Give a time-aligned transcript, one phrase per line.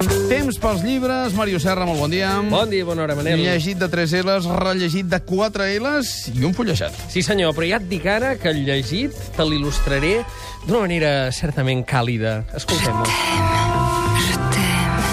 [0.00, 1.34] Temps pels llibres.
[1.36, 2.30] Mario Serra, molt bon dia.
[2.48, 3.42] Bon dia, bona hora, Manel.
[3.42, 6.96] Llegit de 3 L's, rellegit de 4 L's i un fullejat.
[7.12, 10.14] Sí, senyor, però ja et dic ara que el llegit te l'il·lustraré
[10.66, 12.40] d'una manera certament càlida.
[12.56, 13.04] Escoltem-ho.
[14.24, 15.12] Je t'aime.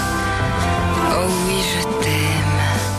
[1.12, 2.27] Oh oui, je t'aime.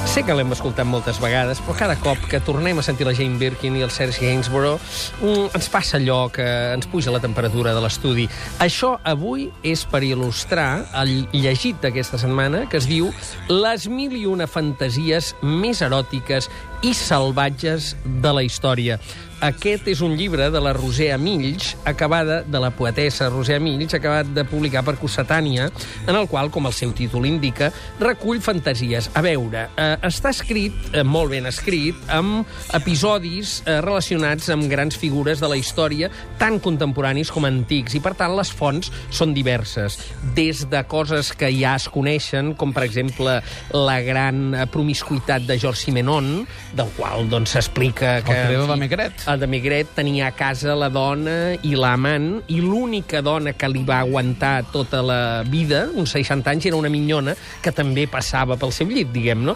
[0.09, 3.37] Sé que l'hem escoltat moltes vegades, però cada cop que tornem a sentir la Jane
[3.37, 4.81] Birkin i el Serge Gainsborough,
[5.21, 8.25] mm, ens passa allò que ens puja la temperatura de l'estudi.
[8.57, 13.13] Això avui és per il·lustrar el llegit d'aquesta setmana, que es diu
[13.49, 16.49] Les mil i una fantasies més eròtiques
[16.81, 18.97] i salvatges de la història.
[19.39, 24.27] Aquest és un llibre de la Roser Amills, acabada de la poetessa Roser Amills, acabat
[24.35, 25.69] de publicar per Cossetània,
[26.07, 27.69] en el qual, com el seu títol indica,
[28.01, 29.07] recull fantasies.
[29.15, 32.43] A veure, eh, està escrit, eh, molt ben escrit, amb
[32.75, 38.17] episodis eh, relacionats amb grans figures de la història, tant contemporanis com antics, i per
[38.19, 40.01] tant les fonts són diverses.
[40.35, 43.39] Des de coses que ja es coneixen, com per exemple
[43.71, 46.43] la gran promiscuitat de George Simenon,
[46.75, 48.35] del qual doncs s'explica que...
[48.35, 53.21] creador en de el de Maigret tenia a casa la dona i l'amant, i l'única
[53.25, 57.73] dona que li va aguantar tota la vida, uns 60 anys, era una minyona que
[57.75, 59.55] també passava pel seu llit, diguem, no?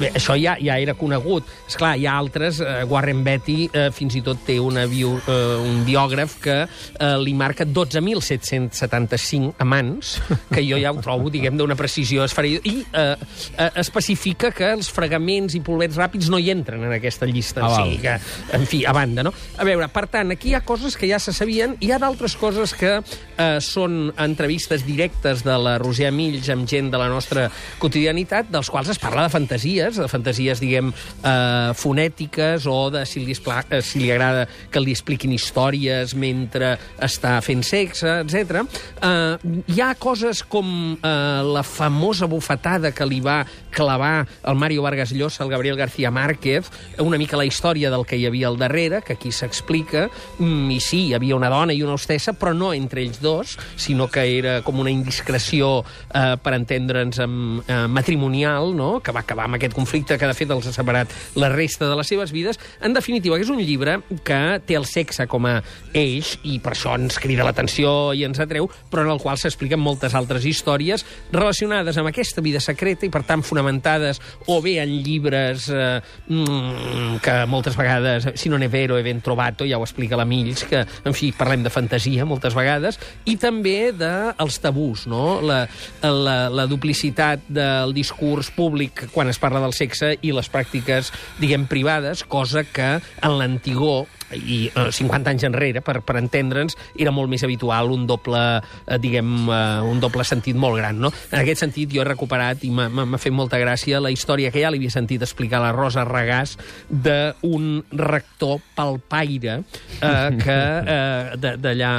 [0.00, 1.46] Bé, això ja, ja era conegut.
[1.68, 5.14] És clar, hi ha altres, eh, Warren Beatty eh, fins i tot té una bio,
[5.20, 10.16] eh, un biògraf que eh, li marca 12.775 amants,
[10.52, 13.14] que jo ja ho trobo, diguem, d'una precisió esfereïda, i eh,
[13.56, 17.62] eh, especifica que els fregaments i polvets ràpids no hi entren en aquesta llista.
[17.62, 18.18] Ah, o sigui que,
[18.56, 19.32] en fi, a banda, no?
[19.58, 22.00] A veure, per tant, aquí hi ha coses que ja se sabien, i hi ha
[22.00, 27.08] d'altres coses que eh, són entrevistes directes de la Roser Mills amb gent de la
[27.12, 27.48] nostra
[27.82, 33.24] quotidianitat, dels quals es parla de fantasies, de fantasies, diguem, eh, fonètiques, o de si
[33.26, 38.62] li, espla, eh, si li agrada que li expliquin històries mentre està fent sexe, etc.
[38.62, 41.12] Eh, hi ha coses com eh,
[41.52, 46.70] la famosa bufetada que li va clavar el Mario Vargas Llosa, el Gabriel García Márquez,
[46.98, 50.08] una mica la història del que hi havia al darrere, que aquí s'explica,
[50.38, 53.56] mm, i sí, hi havia una dona i una hostessa, però no entre ells dos,
[53.76, 59.00] sinó que era com una indiscreció, eh, per entendre'ns, eh, matrimonial, no?
[59.00, 61.96] que va acabar amb aquest conflicte que, de fet, els ha separat la resta de
[61.96, 62.58] les seves vides.
[62.80, 65.62] En definitiva, és un llibre que té el sexe com a
[65.94, 69.80] eix, i per això ens crida l'atenció i ens atreu, però en el qual s'expliquen
[69.80, 74.94] moltes altres històries relacionades amb aquesta vida secreta i, per tant, fonamentades o bé en
[75.02, 79.22] llibres eh, mm, que moltes vegades, si no n'he vero, he ben
[79.68, 83.92] ja ho explica la Mills, que, en fi, parlem de fantasia moltes vegades, i també
[83.92, 85.40] dels tabús, no?
[85.40, 85.66] La,
[86.02, 91.66] la, la duplicitat del discurs públic quan es parla del sexe i les pràctiques, diguem,
[91.66, 94.06] privades, cosa que en l'antigor
[94.36, 98.40] i eh, 50 anys enrere, per, per entendre'ns, era molt més habitual un doble,
[98.86, 101.12] eh, diguem, eh, un doble sentit molt gran, no?
[101.30, 104.70] En aquest sentit, jo he recuperat, i m'ha- fet molta gràcia, la història que ja
[104.70, 106.56] li havia sentit explicar la Rosa Regàs
[106.88, 109.60] d'un rector palpaire
[110.00, 111.94] eh, que eh, d'allà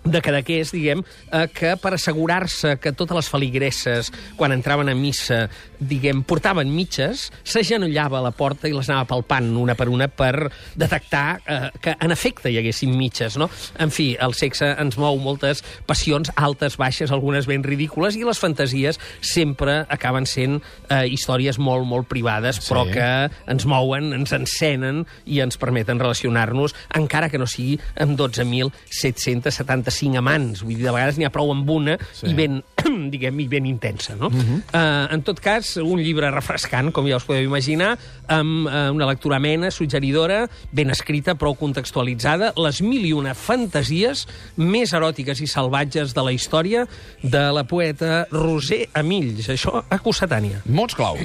[0.00, 5.42] de Cadaqués, diguem, eh, que per assegurar-se que totes les feligresses, quan entraven a missa,
[5.80, 10.50] diguem, portaven mitges, s'agenollava a la porta i les anava palpant una per una per
[10.78, 13.48] detectar eh, que, en efecte, hi haguessin mitges, no?
[13.80, 18.38] En fi, el sexe ens mou moltes passions altes, baixes, algunes ben ridícules, i les
[18.38, 20.60] fantasies sempre acaben sent
[20.90, 22.68] eh, històries molt, molt privades, Sí.
[22.68, 23.08] però que
[23.50, 30.62] ens mouen, ens encenen i ens permeten relacionar-nos, encara que no sigui amb 12.775 amants.
[30.64, 32.28] Vull dir, de vegades n'hi ha prou amb una Sí.
[32.30, 32.60] i ben,
[33.12, 34.28] diguem, i ben intensa, no?
[34.28, 37.92] uh, en tot cas, un llibre refrescant, com ja us podeu imaginar,
[38.30, 44.26] amb uh, una lectura amena, suggeridora, ben escrita, prou contextualitzada, les mil i una fantasies
[44.56, 46.86] més eròtiques i salvatges de la història
[47.22, 49.50] de la poeta Roser Amills.
[49.52, 51.18] Això a Cossetània Mots clau.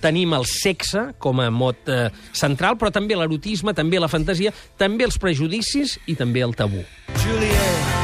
[0.00, 5.08] tenim el sexe com a mot eh, central, però també l'erotisme, també la fantasia, també
[5.08, 6.84] els prejudicis i també el tabú.
[7.24, 7.96] Juliet.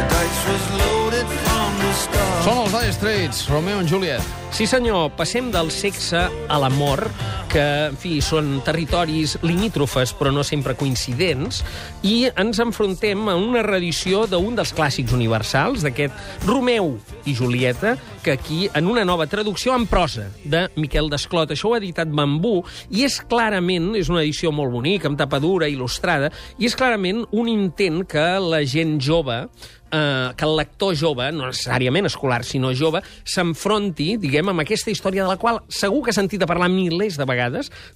[0.00, 0.99] The dice was loaded
[2.90, 4.22] Dire Straits, Romeo and Juliet.
[4.50, 7.04] Sí, senyor, passem del sexe a l'amor,
[7.50, 11.62] que, en fi, són territoris limítrofes, però no sempre coincidents,
[12.06, 16.94] i ens enfrontem a una reedició d'un dels clàssics universals, d'aquest Romeu
[17.26, 21.50] i Julieta, que aquí, en una nova traducció en prosa, de Miquel Desclot.
[21.50, 22.60] Això ho ha editat Bambú,
[22.94, 27.50] i és clarament, és una edició molt bonica, amb tapadura, il·lustrada, i és clarament un
[27.50, 29.44] intent que la gent jove
[29.90, 35.24] eh, que el lector jove, no necessàriament escolar, sinó jove, s'enfronti, diguem, amb aquesta història
[35.24, 37.39] de la qual segur que ha sentit a parlar milers de vegades,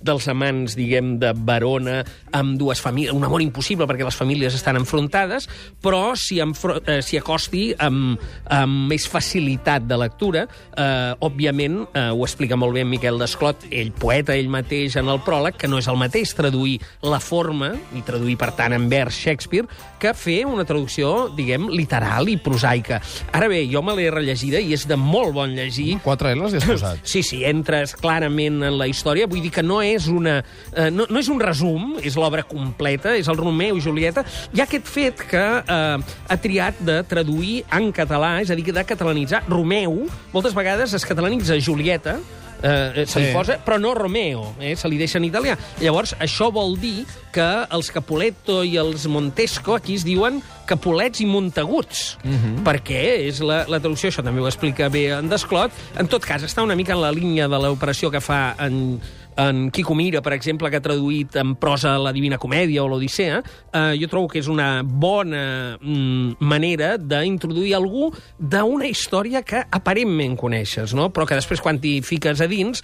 [0.00, 2.00] dels amants, diguem, de Verona,
[2.32, 5.49] amb dues famílies, un amor impossible perquè les famílies estan enfrontades,
[5.82, 8.20] però s'hi eh, acosti amb,
[8.52, 10.46] amb més facilitat de lectura.
[10.46, 15.20] Eh, òbviament, eh, ho explica molt bé Miquel Desclot, ell poeta, ell mateix, en el
[15.26, 19.14] pròleg, que no és el mateix traduir la forma, i traduir, per tant, en vers
[19.14, 19.69] Shakespeare,
[20.00, 23.00] que fer una traducció, diguem, literal i prosaica.
[23.35, 25.99] Ara bé, jo me l'he rellegida i és de molt bon llegir.
[26.05, 27.02] Quatre L's li has posat.
[27.14, 29.29] Sí, sí, entres clarament en la història.
[29.34, 30.36] Vull dir que no és, una,
[30.76, 34.22] eh, no, no és un resum, és l'obra completa, és el Romeu i Julieta.
[34.54, 35.98] Hi ha aquest fet que eh,
[36.31, 40.04] ha triat de traduir en català, és a dir, de catalanitzar Romeu.
[40.32, 42.20] Moltes vegades es catalanitza Julieta,
[42.62, 43.32] eh, se li Sí.
[43.34, 45.58] posa, però no Romeo, eh, se li deixa en italià.
[45.82, 47.04] Llavors, això vol dir
[47.34, 52.16] que els Capuletto i els Montesco aquí es diuen Capulets i Montaguts,
[52.64, 55.75] perquè és la, la traducció, això també ho explica bé en Desclot.
[55.98, 59.00] En tot cas, està una mica en la línia de l'operació que fa en,
[59.36, 63.40] en Quico Mira, per exemple, que ha traduït en prosa la Divina Comèdia o l'Odissea,
[63.40, 70.36] eh, jo trobo que és una bona mm, manera d'introduir algú d'una història que aparentment
[70.38, 71.10] coneixes, no?
[71.14, 72.82] però que després quan t'hi fiques a dins,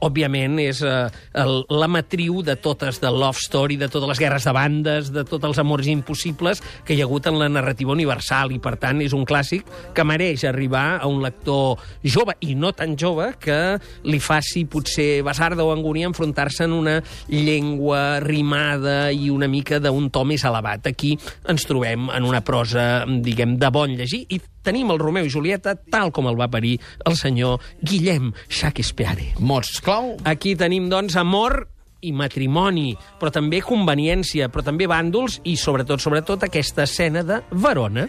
[0.00, 1.08] òbviament és eh,
[1.42, 5.24] el, la matriu de totes, de love story, de totes les guerres de bandes, de
[5.28, 9.02] tots els amors impossibles que hi ha hagut en la narrativa universal, i per tant
[9.04, 13.60] és un clàssic que mereix arribar a un lector jove, i no tan jove, que
[14.08, 20.10] li faci potser basarda o angúnia enfrontar-se en una llengua rimada i una mica d'un
[20.10, 20.86] to més elevat.
[20.86, 21.16] Aquí
[21.48, 25.74] ens trobem en una prosa, diguem, de bon llegir, i tenim el Romeu i Julieta
[25.90, 26.76] tal com el va parir
[27.06, 29.34] el senyor Guillem Shakespeare.
[29.40, 30.14] Mots clau.
[30.24, 31.66] Aquí tenim, doncs, amor
[32.00, 38.08] i matrimoni, però també conveniència, però també bàndols i, sobretot, sobretot, aquesta escena de Verona.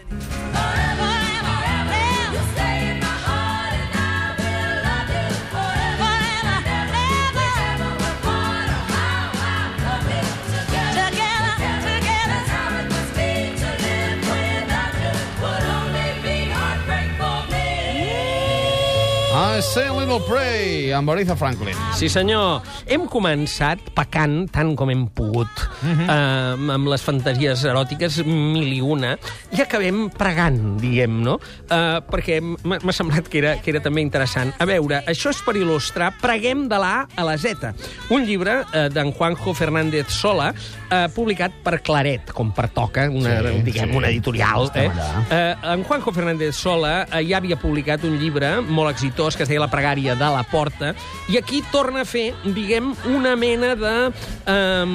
[19.33, 21.75] I say a little pray, amb Aretha Franklin.
[21.95, 22.59] Sí, senyor.
[22.91, 25.47] Hem començat pecant tant com hem pogut,
[25.81, 26.09] Mhm.
[26.09, 29.17] eh, amb les fantasies eròtiques mil i una,
[29.55, 31.39] i acabem pregant, diguem, no?
[31.69, 34.53] Eh, perquè m'ha semblat que era, que era també interessant.
[34.59, 37.73] A veure, això és per il·lustrar Preguem de la A la Z,
[38.09, 40.53] un llibre eh, d'en Juanjo Fernández Sola,
[40.89, 43.95] eh, publicat per Claret, com pertoca, una, Sí, diguem, sí.
[43.95, 44.69] una editorial.
[44.75, 44.91] Eh?
[45.31, 49.49] Eh, en Juanjo Fernández Sola eh, ja havia publicat un llibre molt exitós que es
[49.49, 50.95] deia La pregària de la porta,
[51.29, 54.85] i aquí torna a fer, diguem, una mena de eh,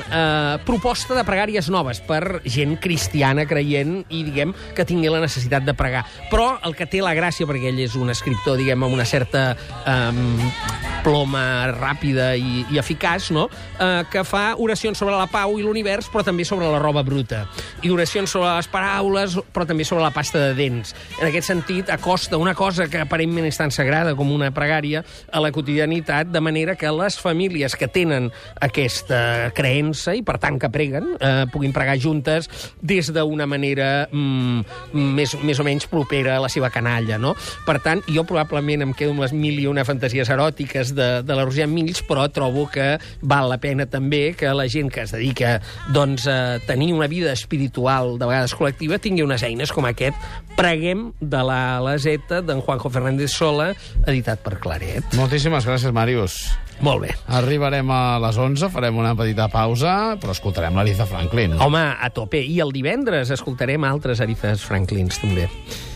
[0.00, 5.66] eh, proposta de pregàries noves per gent cristiana creient i, diguem, que tingui la necessitat
[5.66, 6.04] de pregar.
[6.32, 9.50] Però el que té la gràcia, perquè ell és un escriptor, diguem, amb una certa
[9.54, 10.62] eh,
[11.04, 11.44] ploma
[11.74, 13.46] ràpida i, i eficaç, no?
[13.78, 17.44] eh, que fa oracions sobre la pau i l'univers, però també sobre la roba bruta.
[17.84, 20.94] I oracions sobre les paraules, però també sobre la pasta de dents.
[21.20, 25.42] En aquest sentit, acosta una cosa que aparentment és tan sagrada com una pregària a
[25.42, 28.30] la quotidianitat, de manera que les famílies que tenen
[28.62, 32.48] aquesta creença i, per tant, que preguen, eh, puguin pregar juntes
[32.80, 37.34] des d'una manera mm, més, més o menys propera a la seva canalla, no?
[37.66, 41.36] Per tant, jo probablement em quedo amb les mil i una fantasies eròtiques de, de
[41.36, 45.14] la Roser Mills, però trobo que val la pena també que la gent que es
[45.14, 45.58] dedica
[45.94, 50.16] doncs, a tenir una vida espiritual, de vegades col·lectiva, tingui unes eines com aquest
[50.54, 53.63] Preguem de la la Z d'en Juanjo Fernández Sola,
[54.06, 55.14] editat per Claret.
[55.18, 56.38] Moltíssimes gràcies, Màrius.
[56.84, 57.14] Molt bé.
[57.38, 61.56] Arribarem a les 11, farem una petita pausa, però escoltarem l'Aretha Franklin.
[61.62, 62.42] Home, a tope.
[62.42, 65.48] I el divendres escoltarem altres Arithas Franklins, també.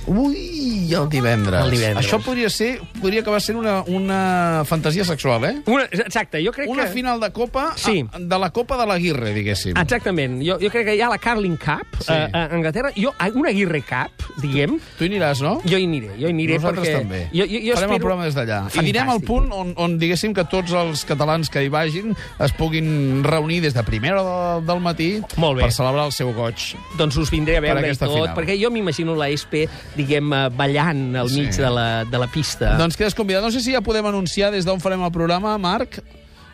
[0.09, 1.61] Ui, el divendres.
[1.65, 2.07] El divendres.
[2.07, 5.55] Això podria ser, podria acabar sent una, una fantasia sexual, eh?
[5.69, 6.93] Una, exacte, jo crec Una que...
[6.97, 8.01] final de Copa Sí.
[8.11, 9.77] a, de la Copa de l'Aguirre, diguéssim.
[9.77, 10.39] Exactament.
[10.41, 12.13] Jo, jo crec que hi ha la Carling Cup Sí.
[12.15, 12.93] eh, a Anglaterra.
[12.97, 15.59] Jo, una Aguirre Cup, diguem, Tu hi aniràs, no?
[15.69, 16.15] jo hi aniré.
[16.17, 16.99] Jo hi aniré Nosaltres perquè...
[17.03, 17.21] també.
[17.35, 17.99] Jo, jo, jo Farem el espero...
[18.01, 18.61] programa des d'allà.
[18.81, 22.53] I direm al punt on, on diguéssim que tots els catalans que hi vagin es
[22.57, 25.67] puguin reunir des de primera hora del matí Molt bé.
[25.69, 26.71] per celebrar el seu goig.
[26.97, 28.35] Doncs us vindré a veure i aquesta tot, final.
[28.39, 29.67] perquè jo m'imagino la ESP,
[29.99, 31.43] diguem, eh, ballant al Sí.
[31.43, 32.77] mig de la, de la pista.
[32.79, 33.43] Doncs quedes convidat.
[33.45, 36.01] No sé si ja podem anunciar des d'on farem el programa, Marc.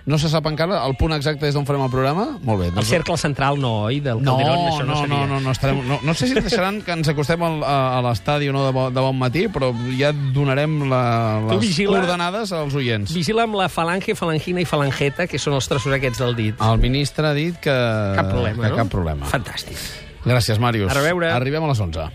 [0.04, 2.26] No se sap encara el punt exacte des d'on farem el programa?
[2.44, 2.66] Molt bé.
[2.68, 2.90] El Doncs...
[2.92, 4.02] cercle central no, oi?
[4.04, 5.14] Del No, Calderón, això no, no, seria.
[5.14, 7.76] no, no, no, estarem, no, no sé si ens deixaran que ens acostem al, a,
[7.96, 11.00] a l'estadi o no de, bo, de bon matí, però ja donarem la,
[11.48, 12.02] les vigila.
[12.02, 13.14] coordenades als oients.
[13.16, 16.60] Vigila amb la falange, falangina i falangeta, que són els trossos aquests del dit.
[16.60, 17.72] El ministre ha dit que...
[18.20, 18.82] Cap problema, que no?
[18.82, 19.32] cap problema.
[19.32, 19.80] Fantàstic.
[20.28, 20.92] Gràcies, Màrius.
[20.92, 21.32] A reveure.
[21.32, 22.10] Arribem a les 11.